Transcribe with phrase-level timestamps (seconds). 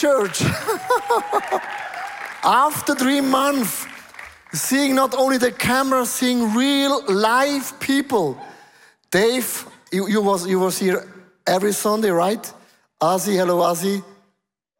[0.00, 0.42] Church.
[2.42, 3.86] After three months,
[4.50, 8.40] seeing not only the camera, seeing real live people.
[9.10, 11.06] Dave, you, you, was, you was here
[11.46, 12.50] every Sunday, right?
[12.98, 14.02] Ozzy, hello, Ozzy.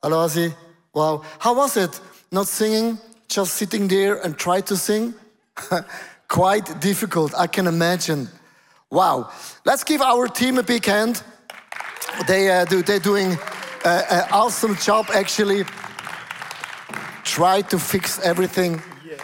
[0.03, 0.55] Hello, Ozzy.
[0.95, 1.23] Wow.
[1.39, 2.01] How was it?
[2.33, 2.97] Not singing,
[3.29, 5.13] just sitting there and try to sing?
[6.29, 8.27] Quite difficult, I can imagine.
[8.91, 9.31] Wow.
[9.67, 11.23] Let's give our team a big hand.
[12.27, 13.37] They uh, do, they're doing
[13.85, 15.65] uh, an awesome job, actually.
[17.25, 18.83] Try to fix everything.
[19.07, 19.17] Yeah.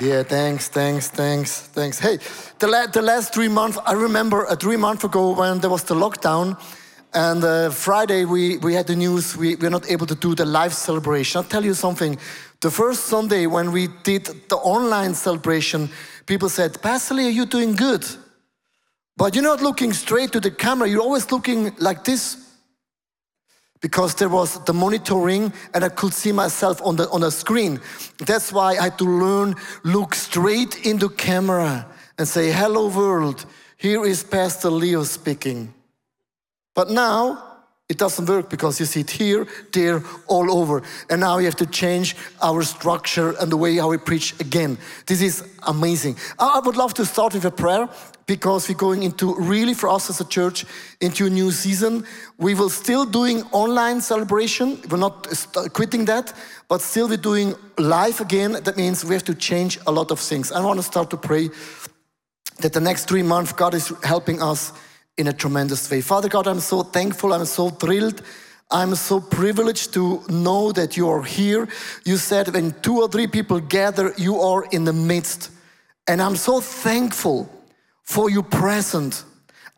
[0.00, 1.98] yeah, thanks, thanks, thanks, thanks.
[1.98, 2.18] Hey,
[2.58, 5.84] the, la the last three months, I remember uh, three months ago when there was
[5.84, 6.60] the lockdown,
[7.14, 10.44] and uh, Friday we, we had the news we were not able to do the
[10.44, 11.38] live celebration.
[11.38, 12.18] I'll tell you something.
[12.60, 15.90] The first Sunday when we did the online celebration,
[16.26, 18.06] people said, Pastor Lee, are you doing good?
[19.16, 22.51] But you're not looking straight to the camera, you're always looking like this.
[23.82, 27.80] Because there was the monitoring and I could see myself on the, on the screen.
[28.24, 33.44] That's why I had to learn, look straight into camera and say, hello world,
[33.76, 35.74] here is Pastor Leo speaking.
[36.74, 37.51] But now,
[37.92, 40.82] it doesn't work because you see it here, there, all over.
[41.10, 44.78] And now you have to change our structure and the way how we preach again.
[45.06, 46.16] This is amazing.
[46.38, 47.90] I would love to start with a prayer
[48.24, 50.64] because we're going into really for us as a church
[51.02, 52.06] into a new season.
[52.38, 54.80] We will still doing online celebration.
[54.88, 55.28] We're not
[55.74, 56.32] quitting that,
[56.68, 58.52] but still we're doing live again.
[58.52, 60.50] That means we have to change a lot of things.
[60.50, 61.50] I want to start to pray
[62.60, 64.72] that the next three months God is helping us
[65.22, 66.00] in a tremendous way.
[66.00, 67.32] Father God, I'm so thankful.
[67.32, 68.22] I'm so thrilled.
[68.72, 71.68] I'm so privileged to know that you are here.
[72.04, 75.52] You said when two or three people gather, you are in the midst.
[76.08, 77.48] And I'm so thankful
[78.02, 79.22] for your present.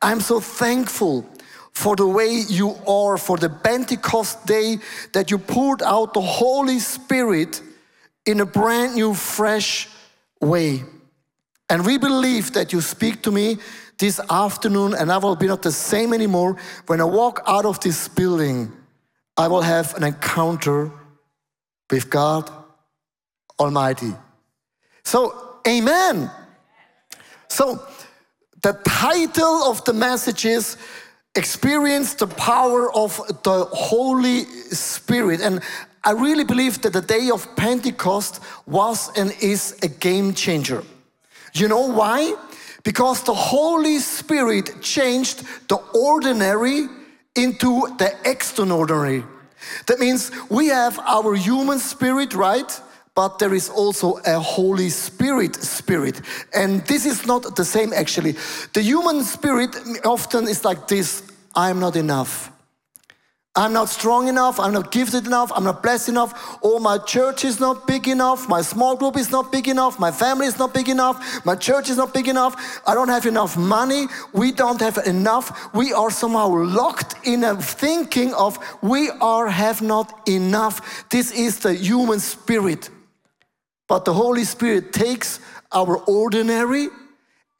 [0.00, 1.28] I'm so thankful
[1.72, 4.78] for the way you are, for the Pentecost day
[5.12, 7.61] that you poured out the Holy Spirit
[8.25, 9.91] in a brand new, fresh
[10.41, 10.84] way.
[11.69, 13.59] And we believe that you speak to me
[13.99, 16.56] this afternoon, and I will be not the same anymore.
[16.87, 18.72] When I walk out of this building,
[19.37, 20.91] I will have an encounter
[21.91, 22.50] with God
[23.59, 24.15] Almighty.
[25.05, 26.31] So, amen.
[27.49, 27.87] So,
[28.62, 30.76] the title of the message is
[31.37, 35.41] Experience the Power of the Holy Spirit.
[35.41, 35.61] And
[36.03, 40.82] I really believe that the day of Pentecost was and is a game changer.
[41.53, 42.34] You know why?
[42.84, 46.87] Because the Holy Spirit changed the ordinary
[47.34, 49.25] into the extraordinary.
[49.87, 52.81] That means we have our human spirit, right?
[53.15, 56.21] but there is also a Holy Spirit spirit.
[56.53, 58.34] And this is not the same actually.
[58.73, 61.23] The human spirit often is like this
[61.55, 62.50] I'm not enough.
[63.56, 67.44] I'm not strong enough, I'm not gifted enough, I'm not blessed enough, or my church
[67.44, 70.75] is not big enough, my small group is not big enough, my family is not
[70.75, 74.81] big enough, my church is not big enough, I don't have enough money, we don't
[74.81, 75.72] have enough.
[75.72, 81.09] We are somehow locked in a thinking of we are have not enough.
[81.10, 82.91] This is the human spirit.
[83.87, 85.38] But the Holy Spirit takes
[85.70, 86.88] our ordinary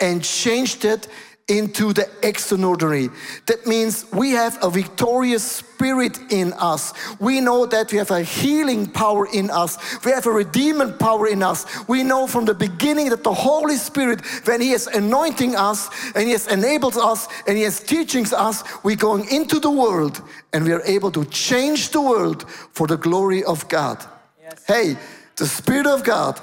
[0.01, 1.07] and changed it
[1.49, 3.11] into the extraordinary.
[3.47, 6.95] That means we have a victorious spirit in us.
[7.21, 9.77] We know that we have a healing power in us.
[10.05, 11.67] We have a redeeming power in us.
[11.87, 16.25] We know from the beginning that the Holy Spirit, when He is anointing us and
[16.25, 20.23] He has enabled us and He is teaching us, we're going into the world
[20.55, 24.03] and we are able to change the world for the glory of God.
[24.43, 24.65] Yes.
[24.67, 24.97] Hey,
[25.37, 26.41] the Spirit of God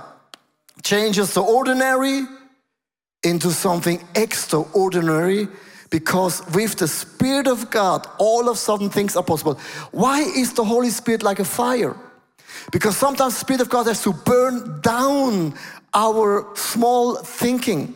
[0.84, 2.26] changes the ordinary
[3.24, 5.48] into something extraordinary
[5.90, 9.60] because with the Spirit of God, all of sudden things are possible.
[9.92, 11.96] Why is the Holy Spirit like a fire?
[12.72, 15.54] Because sometimes the Spirit of God has to burn down
[15.94, 17.94] our small thinking.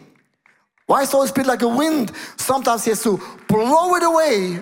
[0.88, 2.12] Why is the Holy Spirit like a wind?
[2.38, 4.62] Sometimes He has to blow it away,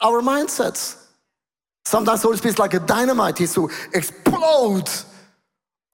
[0.00, 0.96] our mindsets.
[1.84, 4.88] Sometimes the Holy Spirit is like a dynamite, He has to explode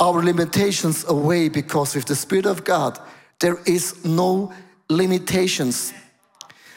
[0.00, 2.98] our limitations away because with the Spirit of God,
[3.40, 4.52] there is no
[4.88, 5.92] limitations.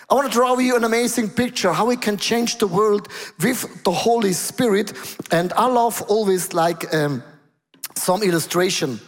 [0.09, 3.09] I want to draw you an amazing picture how we can change the world
[3.43, 4.93] with the Holy Spirit.
[5.31, 7.21] And I love always like um,
[7.95, 9.01] some illustration.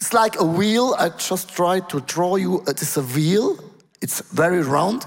[0.00, 0.94] It's like a wheel.
[0.98, 2.60] I just try to draw you.
[2.60, 3.58] Uh, it's a wheel.
[4.00, 5.04] It's very round.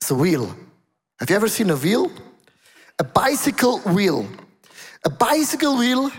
[0.00, 0.54] It's a wheel.
[1.18, 2.12] Have you ever seen a wheel?
[3.00, 4.28] A bicycle wheel.
[5.04, 6.12] A bicycle wheel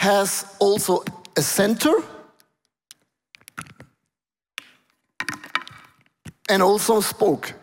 [0.00, 1.02] has also
[1.36, 2.02] a center
[6.48, 7.54] and also spoke.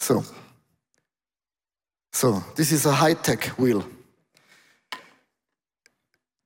[0.00, 0.24] So,
[2.12, 3.84] So, this is a high tech wheel.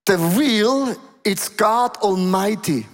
[0.06, 0.94] The wheel,
[1.24, 2.86] it's God Almighty.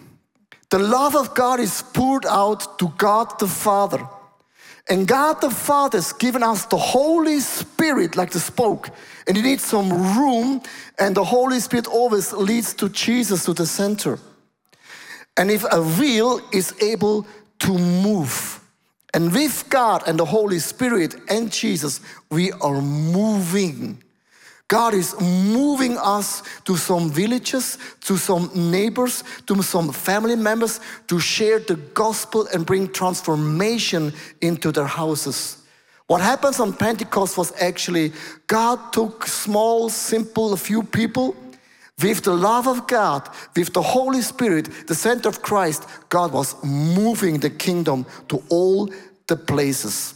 [0.71, 4.09] The love of God is poured out to God the Father.
[4.89, 8.89] And God the Father has given us the Holy Spirit, like the spoke.
[9.29, 10.63] And you need some room,
[10.99, 14.19] and the Holy Spirit always leads to Jesus, to the center.
[15.37, 17.27] And if a wheel is able
[17.61, 18.61] to move,
[19.15, 22.01] and with God and the Holy Spirit and Jesus,
[22.31, 24.03] we are moving.
[24.69, 31.21] God is moving us to some villages, to some neighbors, to some family members to
[31.21, 35.59] share the gospel and bring transformation into their houses.
[36.07, 38.13] What happens on Pentecost was actually
[38.47, 41.37] God took small, simple, a few people
[42.03, 46.55] with the love of God, with the Holy Spirit, the center of Christ, God was
[46.65, 48.91] moving the kingdom to all
[49.27, 50.15] the places.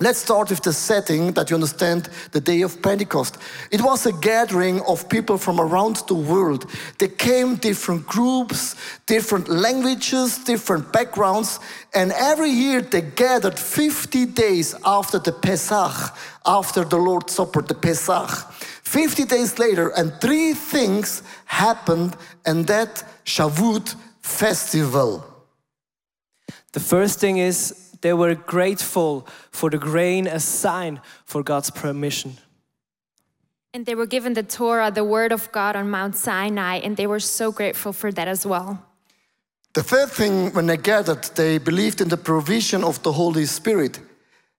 [0.00, 3.38] Let's start with the setting that you understand the day of Pentecost.
[3.70, 6.68] It was a gathering of people from around the world.
[6.98, 8.74] They came different groups,
[9.06, 11.60] different languages, different backgrounds,
[11.94, 16.12] and every year they gathered 50 days after the Pesach,
[16.44, 18.52] after the Lord's Supper, the Pesach.
[18.84, 22.16] 50 days later, and three things happened
[22.46, 25.24] in that Shavuot festival.
[26.72, 32.36] The first thing is they were grateful for the grain as sign for God's permission.
[33.72, 37.06] And they were given the Torah, the word of God on Mount Sinai, and they
[37.06, 38.78] were so grateful for that as well.
[39.72, 43.98] The third thing, when they gathered, they believed in the provision of the Holy Spirit.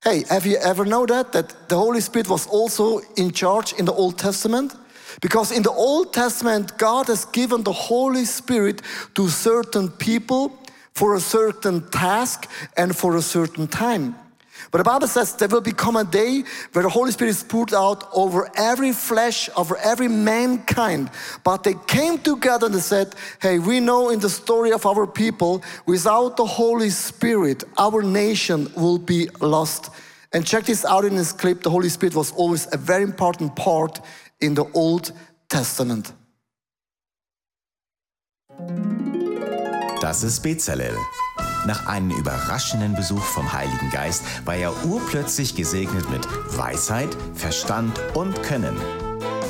[0.07, 1.31] Hey, have you ever know that?
[1.31, 4.75] That the Holy Spirit was also in charge in the Old Testament?
[5.19, 8.83] Because in the Old Testament, God has given the Holy Spirit
[9.15, 10.59] to certain people
[10.93, 12.47] for a certain task
[12.77, 14.13] and for a certain time.
[14.71, 17.73] But the Bible says there will become a day where the Holy Spirit is poured
[17.73, 21.09] out over every flesh, over every mankind.
[21.43, 25.07] But they came together and they said, Hey, we know in the story of our
[25.07, 29.89] people, without the Holy Spirit, our nation will be lost.
[30.33, 33.55] And check this out in this clip the Holy Spirit was always a very important
[33.55, 34.01] part
[34.41, 35.11] in the Old
[35.49, 36.11] Testament.
[40.01, 40.95] Das ist Bezalel.
[41.65, 48.43] Nach einem überraschenden Besuch vom Heiligen Geist war er urplötzlich gesegnet mit Weisheit, Verstand und
[48.43, 48.75] Können.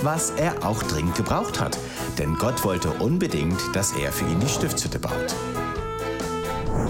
[0.01, 1.77] Was er auch dringend gebraucht hat,
[2.17, 5.35] denn Gott wollte unbedingt, dass er für ihn die Stiftshütte baut.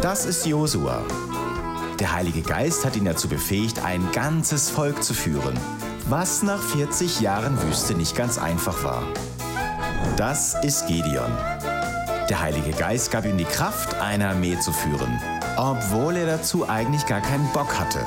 [0.01, 1.01] Das ist Josua.
[2.00, 5.57] Der Heilige Geist hat ihn dazu befähigt, ein ganzes Volk zu führen,
[6.07, 9.04] was nach 40 Jahren Wüste nicht ganz einfach war.
[10.18, 11.31] Das ist Gideon.
[12.30, 15.22] Der Heilige Geist gab ihm die Kraft, eine Armee zu führen,
[15.57, 18.04] obwohl er dazu eigentlich gar keinen Bock hatte.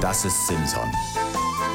[0.00, 0.90] Das ist Simson.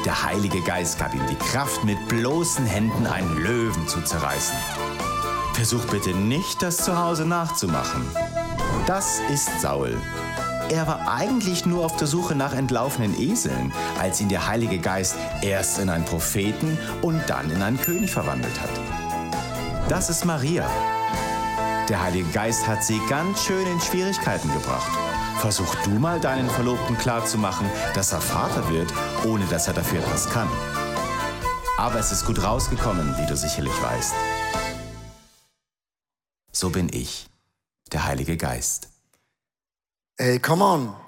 [0.04, 4.54] Der Heilige Geist gab ihm die Kraft, mit bloßen Händen einen Löwen zu zerreißen.
[5.54, 8.04] Versuch bitte nicht, das zu Hause nachzumachen.
[8.86, 9.96] Das ist Saul.
[10.68, 15.16] Er war eigentlich nur auf der Suche nach entlaufenen Eseln, als ihn der Heilige Geist
[15.40, 18.70] erst in einen Propheten und dann in einen König verwandelt hat.
[19.88, 20.68] Das ist Maria.
[21.88, 24.90] Der Heilige Geist hat sie ganz schön in Schwierigkeiten gebracht.
[25.38, 28.92] Versuch du mal deinen Verlobten klarzumachen, dass er Vater wird,
[29.24, 30.48] ohne dass er dafür etwas kann.
[31.78, 34.12] Aber es ist gut rausgekommen, wie du sicherlich weißt.
[36.52, 37.26] So bin ich,
[37.90, 38.90] der Heilige Geist.
[40.18, 41.07] Hey, come on.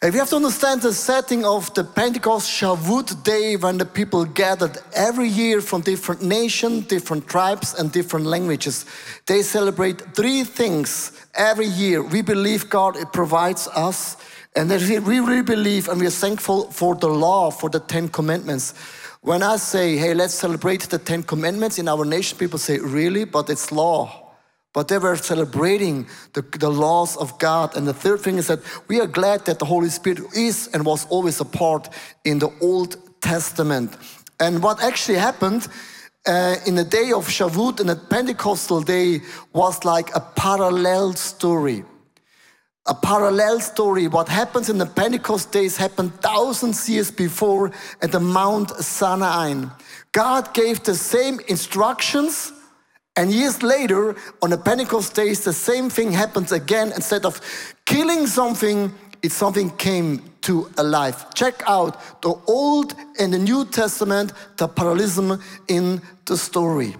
[0.00, 4.78] We have to understand the setting of the Pentecost Shavuot day when the people gathered
[4.94, 8.84] every year from different nations, different tribes, and different languages.
[9.26, 12.00] They celebrate three things every year.
[12.00, 14.16] We believe God it provides us,
[14.54, 18.74] and we really believe and we are thankful for the law, for the Ten Commandments.
[19.22, 23.24] When I say, hey, let's celebrate the Ten Commandments in our nation, people say, really?
[23.24, 24.27] But it's law
[24.78, 27.76] but they were celebrating the, the laws of God.
[27.76, 30.86] And the third thing is that we are glad that the Holy Spirit is and
[30.86, 31.88] was always a part
[32.24, 33.96] in the Old Testament.
[34.38, 35.66] And what actually happened
[36.28, 39.20] uh, in the day of Shavuot and the Pentecostal day
[39.52, 41.82] was like a parallel story.
[42.86, 44.06] A parallel story.
[44.06, 49.64] What happens in the Pentecost days happened thousands years before at the Mount Sinai.
[50.12, 52.52] God gave the same instructions
[53.18, 56.92] and years later, on the Pentecost days, the same thing happens again.
[56.94, 57.40] Instead of
[57.84, 61.34] killing something, it's something came to alive.
[61.34, 66.94] Check out the Old and the New Testament, the parallelism in the story.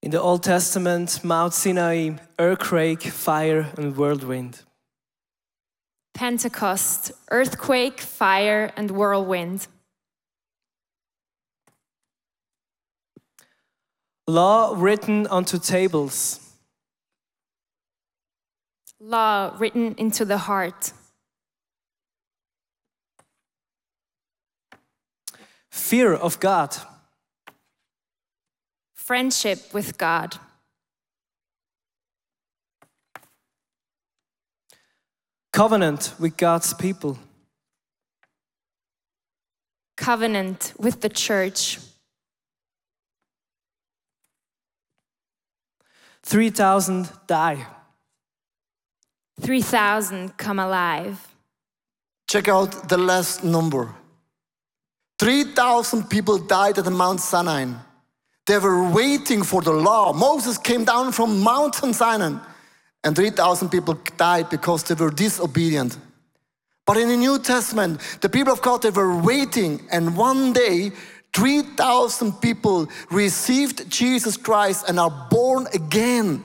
[0.00, 4.62] In the Old Testament, Mount Sinai, earthquake, fire, and whirlwind.
[6.14, 9.66] Pentecost, earthquake, fire, and whirlwind.
[14.28, 16.38] Law written onto tables.
[19.00, 20.92] Law written into the heart.
[25.70, 26.76] Fear of God.
[28.94, 30.36] Friendship with God.
[35.54, 37.18] Covenant with God's people.
[39.96, 41.78] Covenant with the church.
[46.28, 47.66] 3,000 die.
[49.40, 51.16] 3,000 come alive.
[52.26, 53.94] Check out the last number
[55.18, 57.72] 3,000 people died at the Mount Sinai.
[58.46, 60.12] They were waiting for the law.
[60.12, 62.38] Moses came down from Mount Sinai,
[63.02, 65.98] and 3,000 people died because they were disobedient.
[66.86, 70.92] But in the New Testament, the people of God, they were waiting, and one day,
[71.38, 76.42] 3,000 people received Jesus Christ and are born again.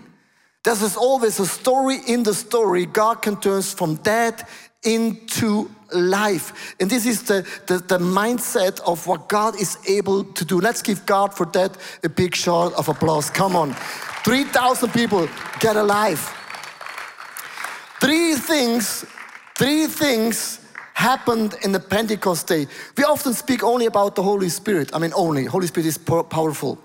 [0.63, 2.85] There's always a story in the story.
[2.85, 6.75] God can turn from death into life.
[6.79, 10.59] And this is the, the, the, mindset of what God is able to do.
[10.59, 13.31] Let's give God for that a big shout of applause.
[13.31, 13.73] Come on.
[14.23, 15.27] 3,000 people
[15.59, 16.19] get alive.
[18.00, 19.05] Three things,
[19.55, 20.62] three things
[20.93, 22.67] happened in the Pentecost day.
[22.97, 24.91] We often speak only about the Holy Spirit.
[24.93, 25.45] I mean, only.
[25.45, 26.77] Holy Spirit is powerful.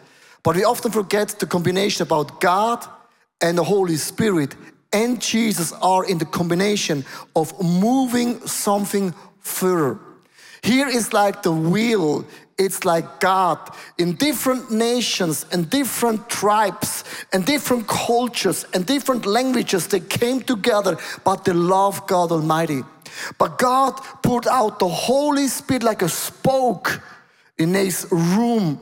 [0.42, 2.84] But we often forget the combination about God
[3.40, 4.54] and the Holy Spirit
[4.92, 7.04] and Jesus are in the combination
[7.36, 9.98] of moving something further.
[10.62, 13.58] Here is like the wheel, it's like God
[13.98, 19.86] in different nations and different tribes and different cultures and different languages.
[19.86, 22.82] They came together, but they love God Almighty.
[23.38, 27.02] But God put out the Holy Spirit like a spoke
[27.58, 28.78] in this room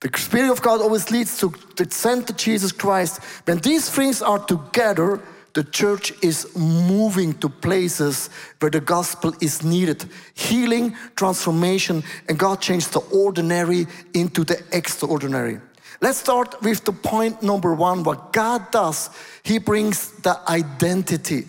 [0.00, 3.20] the Spirit of God always leads to the center Jesus Christ.
[3.46, 5.20] When these things are together,
[5.54, 10.04] the church is moving to places where the gospel is needed.
[10.34, 15.60] Healing, transformation, and God changed the ordinary into the extraordinary.
[16.00, 18.04] Let's start with the point number one.
[18.04, 19.10] What God does,
[19.42, 21.48] He brings the identity.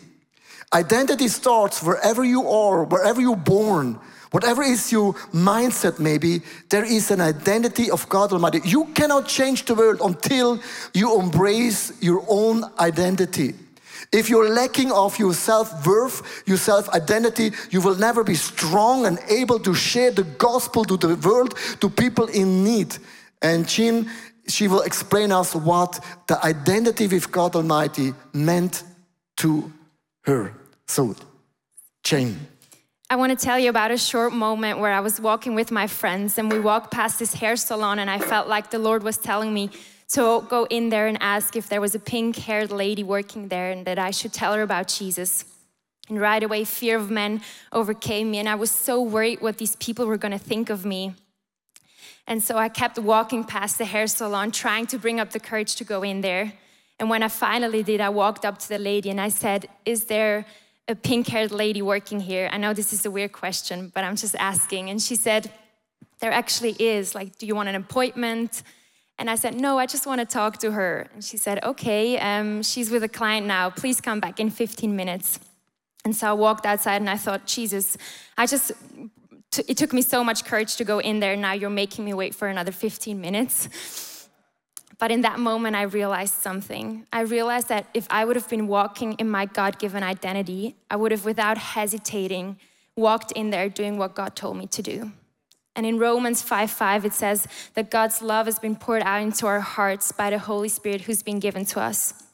[0.74, 4.00] Identity starts wherever you are, wherever you're born.
[4.32, 8.62] Whatever is your mindset, maybe, there is an identity of God Almighty.
[8.64, 10.60] You cannot change the world until
[10.94, 13.56] you embrace your own identity.
[14.12, 19.08] If you're lacking of your self worth, your self identity, you will never be strong
[19.08, 22.96] and able to share the gospel to the world, to people in need.
[23.42, 24.10] And Jean,
[24.48, 28.84] she will explain us what the identity with God Almighty meant
[29.38, 29.72] to
[30.24, 30.54] her.
[30.88, 31.16] So,
[32.04, 32.40] Jane.
[33.12, 35.88] I want to tell you about a short moment where I was walking with my
[35.88, 39.18] friends and we walked past this hair salon and I felt like the Lord was
[39.18, 39.72] telling me
[40.10, 43.72] to go in there and ask if there was a pink haired lady working there
[43.72, 45.46] and that I should tell her about Jesus.
[46.08, 49.76] And right away, fear of men overcame me and I was so worried what these
[49.78, 51.16] people were going to think of me.
[52.28, 55.76] And so I kept walking past the hair salon, trying to bring up the courage
[55.78, 56.54] to go in there.
[57.00, 60.06] And when I finally did, I walked up to the lady and I said, Is
[60.06, 60.46] there
[60.88, 62.50] a pink haired lady working here?
[62.52, 64.90] I know this is a weird question, but I'm just asking.
[64.90, 65.52] And she said,
[66.20, 67.16] There actually is.
[67.16, 68.64] Like, do you want an appointment?
[69.18, 71.08] And I said, No, I just want to talk to her.
[71.14, 73.70] And she said, Okay, um, she's with a client now.
[73.70, 75.40] Please come back in 15 minutes.
[76.04, 77.98] And so I walked outside and I thought, Jesus,
[78.38, 78.72] I just,
[79.68, 81.36] it took me so much courage to go in there.
[81.36, 84.09] Now you're making me wait for another 15 minutes.
[85.00, 87.08] But in that moment, I realized something.
[87.12, 90.98] I realized that if I would have been walking in my God given identity, I
[90.98, 92.58] would have, without hesitating,
[92.98, 95.14] walked in there doing what God told me to do.
[95.76, 99.48] And in Romans 5 5, it says that God's love has been poured out into
[99.48, 102.29] our hearts by the Holy Spirit who's been given to us.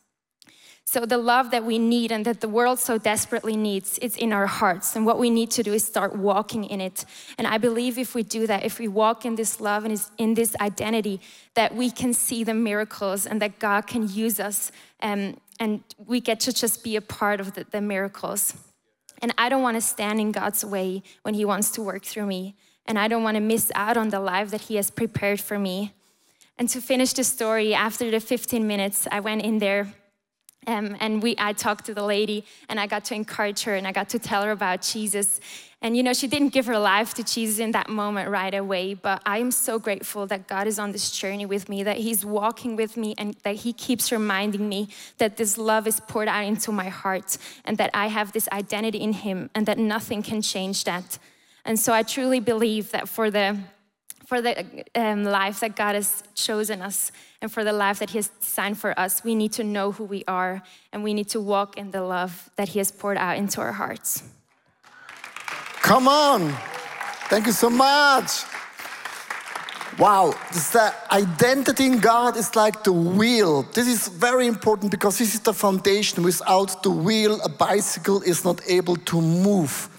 [0.88, 4.32] So, the love that we need and that the world so desperately needs, it's in
[4.32, 4.96] our hearts.
[4.96, 7.06] And what we need to do is start walking in it.
[7.40, 10.36] And I believe if we do that, if we walk in this love and in
[10.36, 11.20] this identity,
[11.56, 16.20] that we can see the miracles and that God can use us um, and we
[16.20, 18.54] get to just be a part of the, the miracles.
[19.22, 22.26] And I don't want to stand in God's way when He wants to work through
[22.26, 22.56] me.
[22.86, 25.58] And I don't want to miss out on the life that He has prepared for
[25.58, 25.94] me.
[26.58, 29.94] And to finish the story, after the 15 minutes, I went in there
[30.68, 33.88] Um, and we, I talked to the lady and I got to encourage her and
[33.88, 35.40] I got to tell her about Jesus.
[35.82, 38.96] And you know, she didn't give her life to Jesus in that moment right away,
[38.96, 42.26] but I am so grateful that God is on this journey with me, that He's
[42.26, 46.44] walking with me, and that He keeps reminding me that this love is poured out
[46.46, 50.42] into my heart and that I have this identity in Him and that nothing can
[50.42, 51.20] change that.
[51.66, 53.58] And so I truly believe that for the
[54.26, 58.18] for the um, life that God has chosen us and for the life that He
[58.18, 61.40] has designed for us, we need to know who we are and we need to
[61.40, 64.24] walk in the love that He has poured out into our hearts.
[65.82, 66.52] Come on.
[67.30, 68.44] Thank you so much.
[69.98, 73.64] Wow, the identity in God is like the wheel.
[73.74, 76.22] This is very important because this is the foundation.
[76.22, 79.90] Without the wheel, a bicycle is not able to move.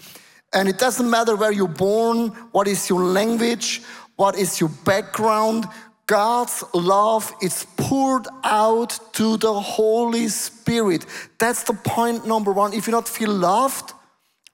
[0.53, 3.81] And it doesn't matter where you're born, what is your language,
[4.17, 5.65] what is your background.
[6.07, 11.05] God's love is poured out to the Holy Spirit.
[11.37, 12.73] That's the point number one.
[12.73, 13.93] If you not feel loved,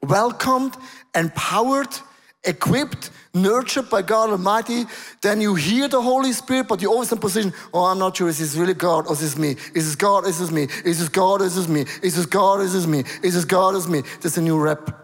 [0.02, 0.76] welcomed,
[1.16, 1.96] empowered,
[2.44, 4.86] equipped, nurtured by God Almighty,
[5.22, 8.28] then you hear the Holy Spirit, but you're always in position, oh, I'm not sure,
[8.28, 9.56] is this really God or is this me?
[9.76, 10.68] Is this God, is this me?
[10.84, 11.86] Is this God, is this me?
[12.02, 13.04] Is this God, is this me?
[13.22, 14.10] Is this God, is this me?
[14.22, 15.02] There's a new rep.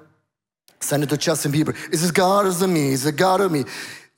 [0.82, 1.76] Send it to Justin Bieber.
[1.94, 2.90] Is this God, is this me?
[2.90, 3.66] Is it God or me?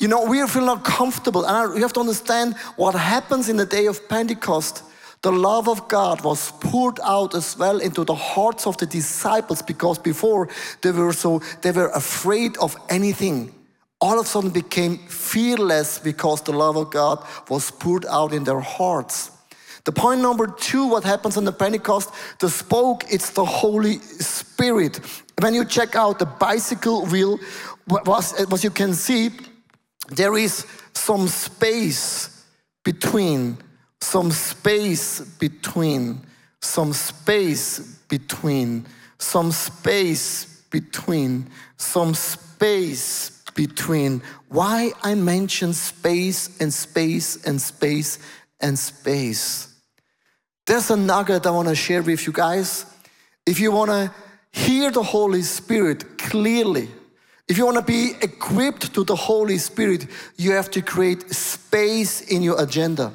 [0.01, 1.46] You know, we feel not comfortable.
[1.46, 4.84] And you have to understand what happens in the day of Pentecost.
[5.22, 9.62] The love of God was poured out as well into the hearts of the disciples
[9.62, 10.50] because before
[10.81, 13.53] they were so, they were afraid of anything.
[14.00, 18.43] All of a sudden became fearless because the love of God was poured out in
[18.43, 19.29] their hearts.
[19.84, 25.00] The point number two, what happens on the Pentecost, the spoke, it's the Holy Spirit.
[25.39, 27.39] When you check out the bicycle wheel,
[27.86, 29.29] what you can see,
[30.10, 32.46] there is some space
[32.84, 33.58] between,
[34.00, 36.22] some space between,
[36.60, 37.79] some space
[38.10, 38.86] between,
[39.17, 44.22] some space between, some space between.
[44.50, 48.19] Why I mention space and space and space
[48.60, 49.67] and space.
[50.65, 52.86] There's a nugget I want to share with you guys.
[53.45, 54.13] If you want to
[54.52, 56.89] hear the Holy Spirit clearly,
[57.51, 62.21] if you want to be equipped to the Holy Spirit, you have to create space
[62.21, 63.13] in your agenda.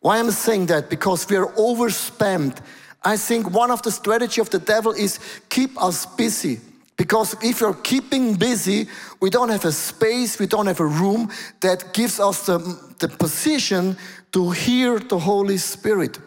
[0.00, 0.90] Why I'm saying that?
[0.90, 2.58] Because we are overspammed.
[3.02, 6.60] I think one of the strategy of the devil is keep us busy.
[6.98, 8.88] Because if you're keeping busy,
[9.20, 12.58] we don't have a space, we don't have a room that gives us the,
[12.98, 13.96] the position
[14.32, 16.18] to hear the Holy Spirit.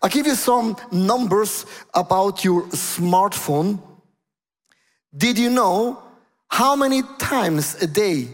[0.00, 3.78] I'll give you some numbers about your smartphone.
[5.14, 6.00] Did you know
[6.48, 8.28] how many times a day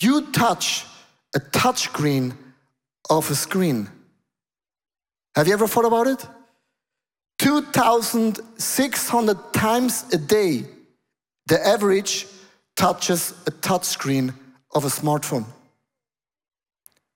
[0.00, 0.86] you touch
[1.34, 2.36] a touchscreen
[3.08, 3.88] of a screen.
[5.34, 6.26] Have you ever thought about it?
[7.38, 10.64] 2,600 times a day,
[11.46, 12.26] the average
[12.76, 14.34] touches a touchscreen
[14.74, 15.46] of a smartphone.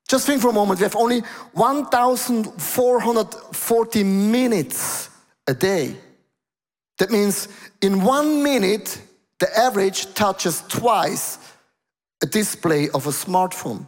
[0.08, 1.20] Just think for a moment, we have only
[1.52, 5.10] 1,440 minutes
[5.46, 5.94] a day.
[6.98, 7.48] That means
[7.82, 9.02] in one minute,
[9.38, 11.38] the average touches twice
[12.22, 13.86] a display of a smartphone.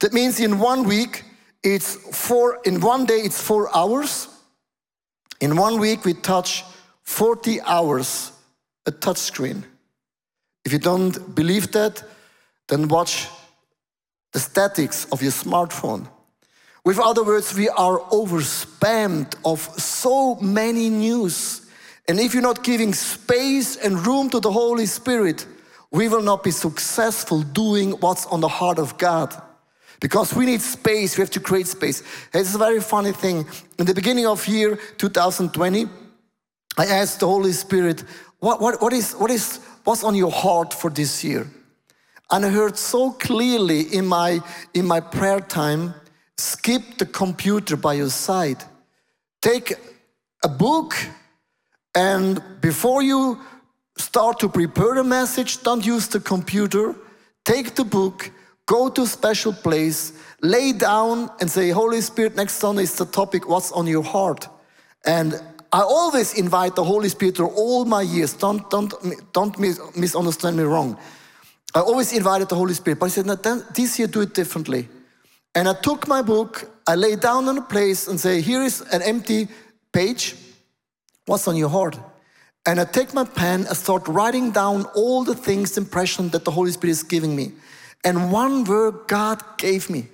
[0.00, 1.24] That means in one week,
[1.62, 4.28] it's four, in one day, it's four hours.
[5.40, 6.64] In one week, we touch
[7.02, 8.32] 40 hours
[8.86, 9.64] a touchscreen.
[10.64, 12.02] If you don't believe that,
[12.68, 13.28] then watch
[14.32, 16.08] the statics of your smartphone.
[16.84, 21.63] With other words, we are overspammed of so many news
[22.08, 25.46] and if you're not giving space and room to the Holy Spirit,
[25.90, 29.34] we will not be successful doing what's on the heart of God.
[30.00, 32.02] Because we need space, we have to create space.
[32.34, 33.46] It's a very funny thing.
[33.78, 35.86] In the beginning of year 2020,
[36.76, 38.04] I asked the Holy Spirit,
[38.40, 41.46] what, what, what, is, what is, what's on your heart for this year?
[42.30, 44.40] And I heard so clearly in my,
[44.74, 45.94] in my prayer time,
[46.36, 48.62] skip the computer by your side.
[49.40, 49.74] Take
[50.42, 50.94] a book
[51.94, 53.40] and before you
[53.96, 56.94] start to prepare a message, don't use the computer.
[57.44, 58.30] Take the book,
[58.66, 63.04] go to a special place, lay down and say, Holy Spirit, next Sunday is the
[63.04, 64.48] topic, what's on your heart?
[65.04, 65.40] And
[65.72, 68.32] I always invite the Holy Spirit through all my years.
[68.32, 68.92] Don't, don't,
[69.32, 70.96] don't misunderstand me wrong.
[71.74, 74.88] I always invited the Holy Spirit, but I said, no, this year do it differently.
[75.54, 78.80] And I took my book, I lay down on a place and say, here is
[78.92, 79.48] an empty
[79.92, 80.36] page.
[81.26, 81.98] What's on your heart?
[82.66, 86.50] And I take my pen and start writing down all the things, impression that the
[86.50, 87.52] Holy Spirit is giving me.
[88.04, 90.08] And one word God gave me.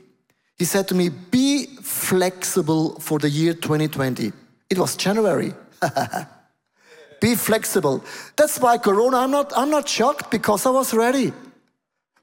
[0.58, 4.32] He said to me, be flexible for the year 2020.
[4.68, 5.54] It was January.
[7.20, 8.02] Be flexible.
[8.36, 11.32] That's why Corona, I'm not, I'm not shocked because I was ready.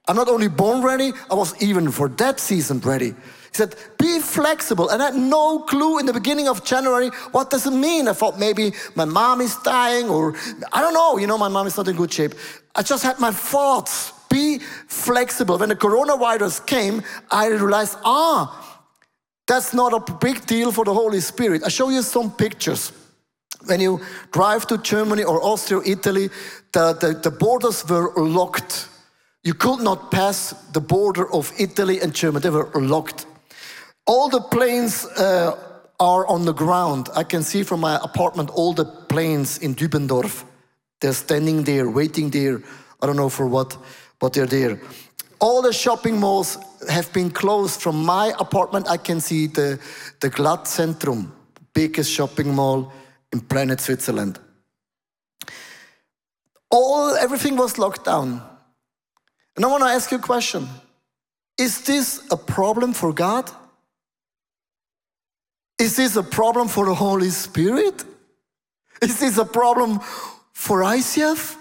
[0.08, 3.13] I'm not only born ready, I was even for that season ready.
[3.57, 4.89] Said, be flexible.
[4.89, 8.07] And I had no clue in the beginning of January, what does it mean?
[8.07, 10.35] I thought maybe my mom is dying or
[10.71, 12.35] I don't know, you know, my mom is not in good shape.
[12.75, 14.13] I just had my thoughts.
[14.29, 15.57] Be flexible.
[15.57, 18.45] When the coronavirus came, I realized, ah,
[19.47, 21.63] that's not a big deal for the Holy Spirit.
[21.65, 22.91] I show you some pictures.
[23.65, 26.29] When you drive to Germany or Austria, Italy,
[26.73, 28.87] the, the, the borders were locked.
[29.43, 33.25] You could not pass the border of Italy and Germany, they were locked.
[34.07, 35.57] All the planes uh,
[35.99, 37.09] are on the ground.
[37.13, 40.45] I can see from my apartment all the planes in Dübendorf.
[41.01, 42.63] They're standing there, waiting there.
[43.01, 43.77] I don't know for what,
[44.19, 44.79] but they're there.
[45.39, 46.57] All the shopping malls
[46.89, 47.81] have been closed.
[47.81, 49.79] From my apartment, I can see the,
[50.21, 51.31] the Glattzentrum,
[51.73, 52.91] biggest shopping mall
[53.33, 54.39] in planet Switzerland.
[56.71, 58.41] All, everything was locked down.
[59.55, 60.67] And I want to ask you a question.
[61.57, 63.51] Is this a problem for God?
[65.79, 68.03] Is this a problem for the Holy Spirit?
[69.01, 69.99] Is this a problem
[70.53, 71.55] for ICF?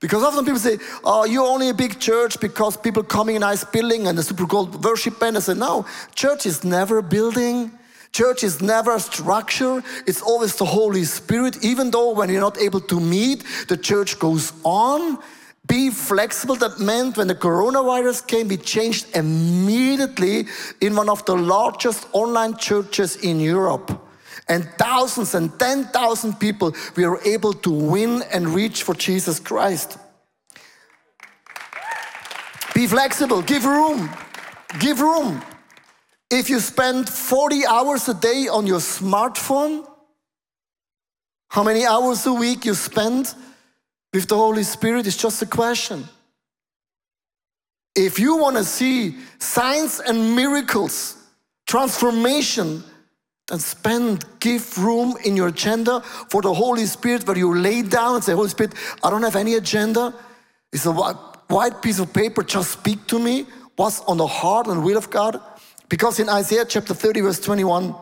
[0.00, 3.46] Because often people say, oh, you're only a big church because people coming in a
[3.46, 5.36] nice building and a super gold worship band.
[5.36, 7.72] I say, no, church is never a building.
[8.12, 9.82] Church is never a structure.
[10.06, 11.64] It's always the Holy Spirit.
[11.64, 15.18] Even though when you're not able to meet, the church goes on.
[15.66, 16.56] Be flexible.
[16.56, 20.46] That meant when the coronavirus came, we changed immediately
[20.80, 24.02] in one of the largest online churches in Europe
[24.48, 29.98] and thousands and 10,000 people we were able to win and reach for Jesus Christ.
[32.74, 34.10] Be flexible, give room,
[34.78, 35.42] give room.
[36.30, 39.88] If you spend 40 hours a day on your smartphone,
[41.48, 43.34] how many hours a week you spend
[44.16, 46.02] with the Holy Spirit is just a question.
[47.94, 51.18] If you want to see signs and miracles,
[51.66, 52.82] transformation,
[53.48, 56.00] then spend, give room in your agenda
[56.30, 58.72] for the Holy Spirit where you lay down and say, Holy Spirit,
[59.04, 60.14] I don't have any agenda.
[60.72, 63.44] It's a white piece of paper, just speak to me.
[63.76, 65.38] What's on the heart and will of God?
[65.90, 67.94] Because in Isaiah chapter 30, verse 21,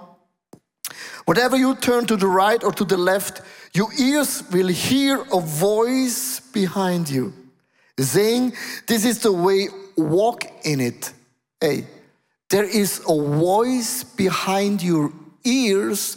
[1.25, 5.41] whatever you turn to the right or to the left, your ears will hear a
[5.41, 7.33] voice behind you
[7.99, 8.53] saying,
[8.87, 11.13] This is the way, walk in it.
[11.61, 11.87] Hey,
[12.51, 15.13] there is a voice behind your
[15.45, 16.17] ears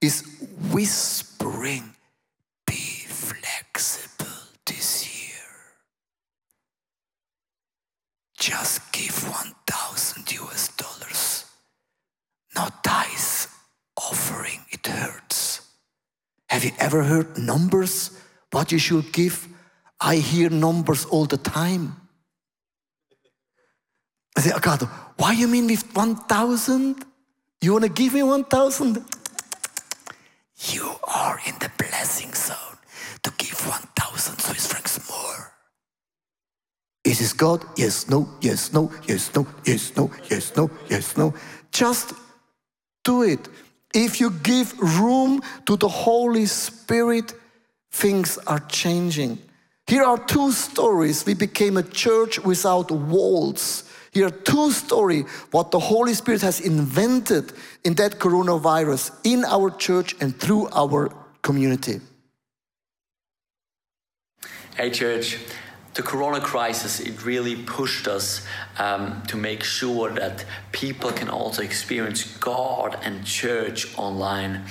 [0.00, 0.22] is
[0.70, 1.94] whispering,
[2.66, 4.26] be flexible
[4.64, 5.44] this year.
[8.38, 11.44] Just give 1,000 US dollars.
[12.54, 13.07] No offering,
[14.86, 15.60] hurts.
[16.48, 18.18] Have you ever heard numbers?
[18.50, 19.48] What you should give?
[20.00, 21.96] I hear numbers all the time.
[24.36, 24.82] I say, oh God,
[25.16, 27.04] why you mean with 1,000?
[27.60, 29.04] You want to give me 1,000?
[30.72, 32.78] You are in the blessing zone
[33.24, 35.52] to give 1,000 Swiss francs more.
[37.04, 37.64] Is this God?
[37.76, 41.34] Yes, no, yes, no, yes, no, yes, no, yes, no, yes, no.
[41.72, 42.12] Just
[43.02, 43.48] do it.
[43.94, 47.34] If you give room to the Holy Spirit,
[47.90, 49.38] things are changing.
[49.86, 51.24] Here are two stories.
[51.24, 53.84] We became a church without walls.
[54.12, 57.52] Here are two stories what the Holy Spirit has invented
[57.84, 61.10] in that coronavirus in our church and through our
[61.42, 62.00] community.
[64.76, 65.38] Hey, church.
[65.98, 68.46] The corona crisis, it really pushed us
[68.78, 74.62] um, to make sure that people can also experience God and church online.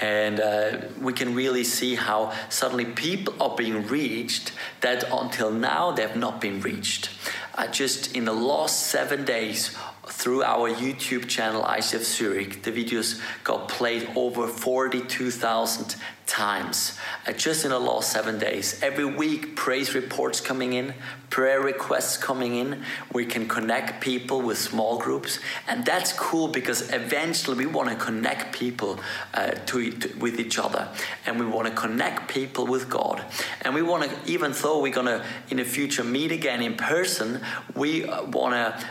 [0.00, 5.90] And uh, we can really see how suddenly people are being reached that until now
[5.90, 7.10] they have not been reached.
[7.54, 9.76] Uh, just in the last seven days,
[10.20, 17.64] through our YouTube channel ICF Zurich, the videos got played over 42,000 times uh, just
[17.64, 18.80] in the last seven days.
[18.82, 20.94] Every week, praise reports coming in,
[21.28, 22.84] prayer requests coming in.
[23.12, 27.96] We can connect people with small groups, and that's cool because eventually we want to
[27.96, 29.00] connect people
[29.34, 30.88] uh, to, to, with each other,
[31.26, 33.24] and we want to connect people with God,
[33.62, 37.40] and we want to even though we're gonna in the future meet again in person,
[37.74, 38.86] we uh, want to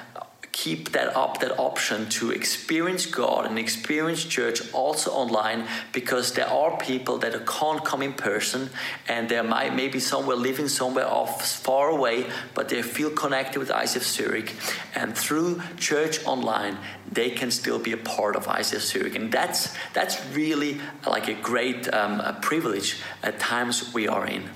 [0.64, 6.50] keep that up, that option to experience God and experience church also online because there
[6.50, 8.70] are people that can't come in person
[9.08, 13.70] and there might maybe somewhere living somewhere off far away, but they feel connected with
[13.70, 14.54] ICF Zurich.
[14.96, 16.78] And through church online,
[17.10, 19.16] they can still be a part of ICF Zurich.
[19.16, 24.50] And that's, that's really like a great um, a privilege at times we are in.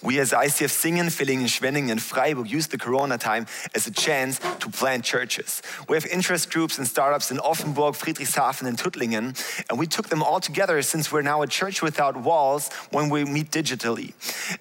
[0.00, 4.38] We as ICF Singen, Villingen, Schwenningen, and Freiburg use the Corona time as a chance
[4.38, 5.60] to plant churches.
[5.88, 9.36] We have interest groups and startups in Offenburg, Friedrichshafen, and Tuttlingen,
[9.68, 13.24] and we took them all together since we're now a church without walls when we
[13.24, 14.12] meet digitally.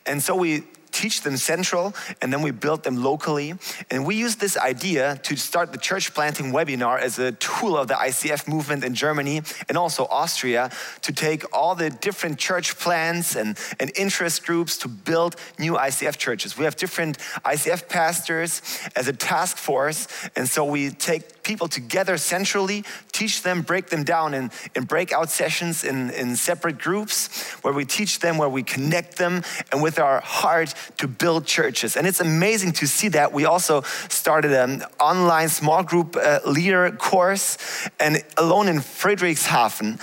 [0.08, 0.64] And so we
[0.98, 3.54] teach them central, and then we build them locally.
[3.92, 7.88] And we use this idea to start the church planting webinar as a tool of
[7.88, 13.36] the ICF movement in Germany and also Austria to take all the different church plans
[13.36, 16.58] and, and interest groups to build new ICF churches.
[16.58, 18.62] We have different ICF pastors
[18.96, 22.84] as a task force, and so we take people together centrally,
[23.14, 27.86] teach them, break them down in, in breakout sessions in, in separate groups where we
[27.86, 31.96] teach them, where we connect them, and with our heart to build churches.
[31.96, 33.32] And it's amazing to see that.
[33.32, 37.58] We also started an online small group uh, leader course,
[37.98, 39.98] and alone in Friedrichshafen,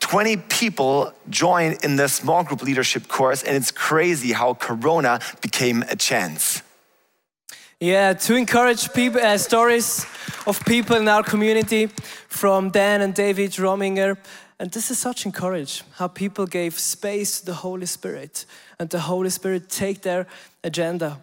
[0.00, 5.82] 20 people joined in the small group leadership course, and it's crazy how Corona became
[5.90, 6.62] a chance.
[7.82, 10.06] Yeah, to encourage people, uh, stories
[10.46, 11.88] of people in our community
[12.28, 14.18] from Dan and David Rominger.
[14.60, 18.46] And this is such encourage how people gave space to the Holy Spirit
[18.78, 20.28] and the Holy Spirit take their
[20.62, 21.18] agenda.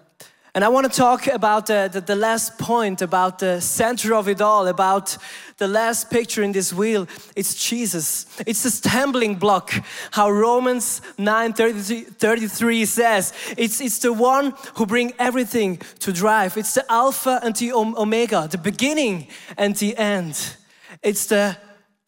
[0.59, 4.27] And I want to talk about the, the, the, last point, about the center of
[4.27, 5.17] it all, about
[5.55, 7.07] the last picture in this wheel.
[7.33, 8.25] It's Jesus.
[8.45, 9.71] It's the stumbling block,
[10.11, 13.31] how Romans 9 33, 33 says.
[13.57, 16.57] It's, it's the one who bring everything to drive.
[16.57, 20.57] It's the Alpha and the Omega, the beginning and the end.
[21.01, 21.55] It's the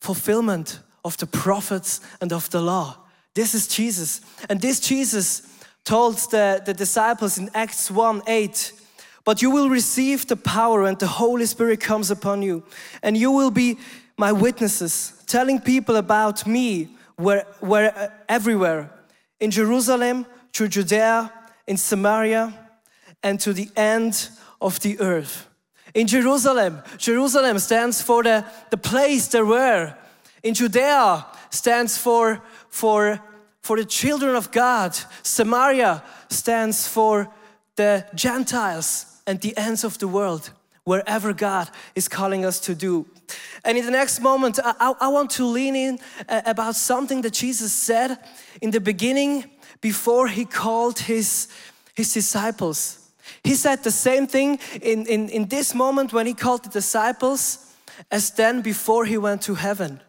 [0.01, 2.97] fulfillment of the prophets and of the law.
[3.33, 4.19] This is Jesus.
[4.49, 5.47] And this Jesus
[5.83, 8.73] told the, the disciples in Acts 1 8,
[9.23, 12.63] but you will receive the power and the Holy Spirit comes upon you,
[13.03, 13.77] and you will be
[14.17, 18.89] my witnesses, telling people about me where, where, uh, everywhere
[19.39, 21.31] in Jerusalem, to Judea,
[21.67, 22.53] in Samaria,
[23.23, 24.29] and to the end
[24.61, 25.47] of the earth.
[25.93, 29.95] In Jerusalem, Jerusalem stands for the, the place there were.
[30.43, 33.19] In Judea stands for, for
[33.61, 34.97] for the children of God.
[35.23, 37.29] Samaria stands for
[37.75, 40.51] the Gentiles and the ends of the world,
[40.83, 43.05] wherever God is calling us to do.
[43.63, 47.33] And in the next moment, I, I want to lean in uh, about something that
[47.33, 48.17] Jesus said
[48.61, 49.45] in the beginning
[49.79, 51.47] before he called his,
[51.93, 53.11] his disciples.
[53.43, 57.73] He said the same thing in, in, in this moment when he called the disciples
[58.09, 60.01] as then before he went to heaven.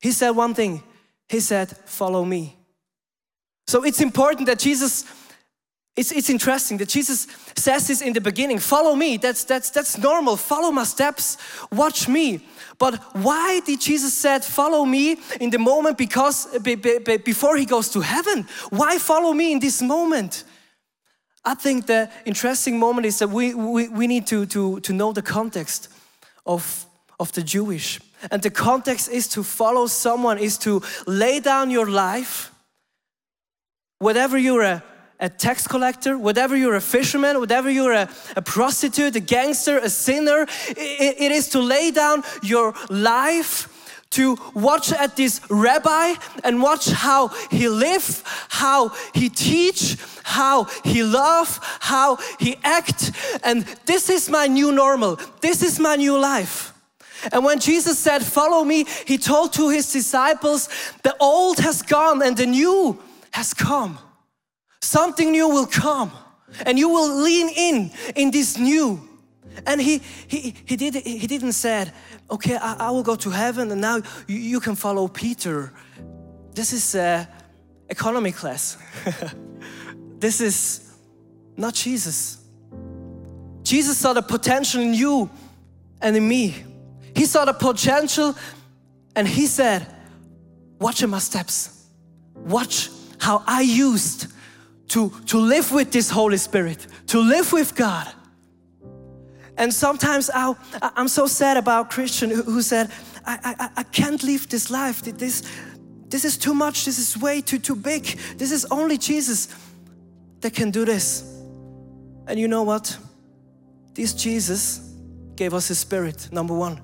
[0.00, 0.82] He said one thing,
[1.28, 2.57] he said, Follow me.
[3.68, 5.04] So it's important that Jesus,
[5.94, 9.18] it's, it's interesting that Jesus says this in the beginning follow me.
[9.18, 10.38] That's, that's, that's normal.
[10.38, 11.36] Follow my steps.
[11.70, 12.40] Watch me.
[12.78, 18.00] But why did Jesus said follow me in the moment because before he goes to
[18.00, 18.46] heaven?
[18.70, 20.44] Why follow me in this moment?
[21.44, 25.12] I think the interesting moment is that we, we, we need to, to, to know
[25.12, 25.88] the context
[26.46, 26.86] of,
[27.20, 28.00] of the Jewish.
[28.30, 32.50] And the context is to follow someone, is to lay down your life
[33.98, 34.82] whatever you're a,
[35.20, 39.90] a tax collector, whatever you're a fisherman, whatever you're a, a prostitute, a gangster, a
[39.90, 43.74] sinner, it, it is to lay down your life
[44.10, 51.02] to watch at this rabbi and watch how he live, how he teach, how he
[51.02, 53.12] love, how he act.
[53.44, 55.20] And this is my new normal.
[55.42, 56.72] This is my new life.
[57.32, 60.68] And when Jesus said, follow me, he told to his disciples,
[61.02, 62.98] the old has gone and the new
[63.38, 63.96] has come.
[64.80, 66.10] Something new will come
[66.66, 69.00] and you will lean in in this new.
[69.64, 71.92] And he, he, he, did, he didn't said,
[72.28, 73.96] okay, I, I will go to heaven and now
[74.26, 75.72] you, you can follow Peter.
[76.52, 77.26] This is uh,
[77.88, 78.76] economy class.
[80.18, 80.96] this is
[81.56, 82.38] not Jesus.
[83.62, 85.30] Jesus saw the potential in you
[86.00, 86.56] and in me.
[87.14, 88.34] He saw the potential
[89.14, 89.86] and he said,
[90.80, 91.86] watch in my steps.
[92.34, 94.26] Watch how I used
[94.88, 98.08] to, to live with this Holy Spirit, to live with God.
[99.56, 100.54] And sometimes i
[100.96, 102.90] am so sad about Christian who, who said,
[103.26, 105.02] I, I, I can't live this life.
[105.02, 105.42] This,
[106.08, 106.84] this is too much.
[106.84, 108.04] This is way too, too big.
[108.36, 109.48] This is only Jesus
[110.40, 111.22] that can do this.
[112.26, 112.96] And you know what?
[113.94, 114.94] This Jesus
[115.34, 116.80] gave us His Spirit, number one.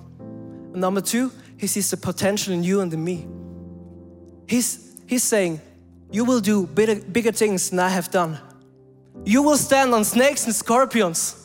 [0.72, 3.26] And number two, He sees the potential in you and in me.
[4.48, 5.60] He's, he's saying,
[6.10, 8.38] You will do bigger, bigger things than I have done.
[9.24, 11.36] You will stand on snakes and scorpions.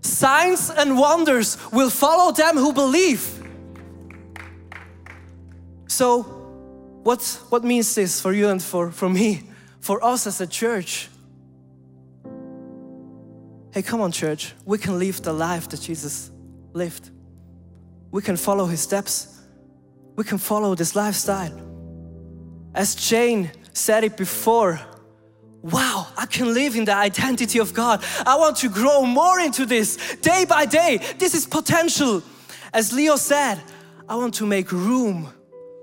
[0.00, 3.42] Signs and wonders will follow them who believe.
[5.88, 6.22] So,
[7.02, 9.42] what, what means this for you and for, for me,
[9.80, 11.08] for us as a church?
[13.72, 14.54] Hey, come on, church.
[14.64, 16.30] We can live the life that Jesus
[16.72, 17.10] lived.
[18.10, 19.40] We can follow his steps.
[20.16, 21.60] We can follow this lifestyle.
[22.74, 24.80] As Jane said it before,
[25.62, 28.02] wow, I can live in the identity of God.
[28.24, 31.00] I want to grow more into this day by day.
[31.18, 32.22] This is potential.
[32.72, 33.60] As Leo said,
[34.08, 35.28] I want to make room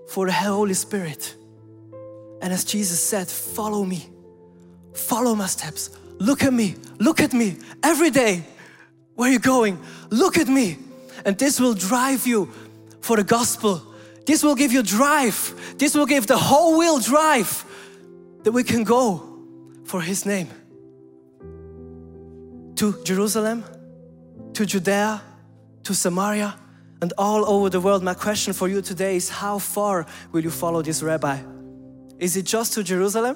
[0.10, 1.36] for the Holy Spirit.
[2.42, 4.10] And as Jesus said, follow me,
[4.94, 5.90] follow my steps.
[6.20, 8.44] Look at me, look at me every day.
[9.16, 9.80] Where are you going?
[10.10, 10.78] Look at me.
[11.26, 12.52] And this will drive you
[13.02, 13.82] for the gospel.
[14.26, 15.76] This will give you drive.
[15.78, 17.66] This will give the whole wheel drive
[18.44, 19.22] that we can go
[19.86, 20.50] for His name.
[22.76, 23.64] To Jerusalem,
[24.54, 25.22] to Judea,
[25.84, 26.56] to Samaria,
[27.02, 28.02] and all over the world.
[28.04, 31.38] My question for you today is how far will you follow this rabbi?
[32.18, 33.36] Is it just to Jerusalem?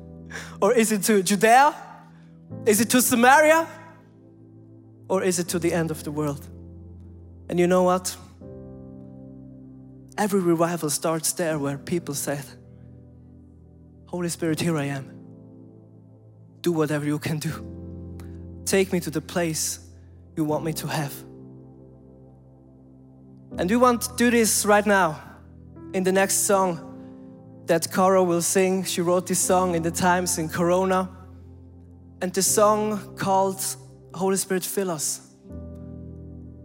[0.60, 1.74] or is it to Judea?
[2.66, 3.66] Is it to Samaria?
[5.08, 6.44] Or is it to the end of the world?
[7.48, 8.16] And you know what?
[10.18, 12.44] Every revival starts there where people said,
[14.06, 15.10] Holy Spirit, here I am.
[16.60, 17.52] Do whatever you can do.
[18.64, 19.80] Take me to the place
[20.36, 21.12] you want me to have.
[23.58, 25.20] And we want to do this right now
[25.92, 26.82] in the next song
[27.66, 28.84] that Cora will sing.
[28.84, 31.08] She wrote this song in the times in Corona.
[32.22, 33.62] And the song called
[34.14, 35.20] Holy Spirit, fill us.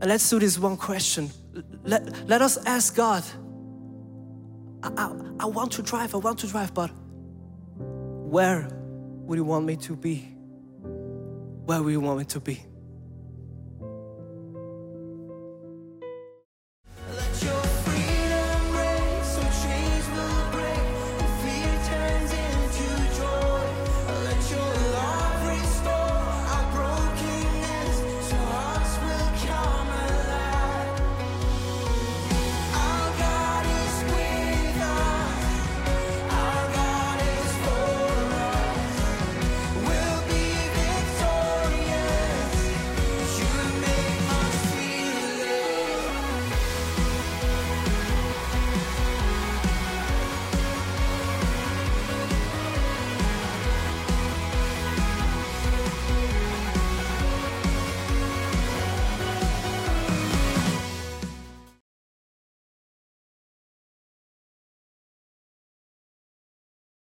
[0.02, 1.30] And let's do this one question.
[1.84, 3.24] Let, let us ask God.
[4.84, 6.92] I, I, I want to drive, I want to drive, but
[8.32, 10.20] where would you want me to be?
[11.66, 12.64] Where would you want me to be?